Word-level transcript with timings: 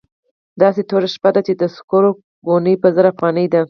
داسې 0.61 0.81
توره 0.89 1.07
شپه 1.15 1.29
ده 1.35 1.41
چې 1.47 1.53
د 1.61 1.63
سکرو 1.75 2.11
ګونۍ 2.47 2.75
په 2.81 2.87
زر 2.95 3.05
افغانۍ 3.13 3.45
ده. 3.53 3.59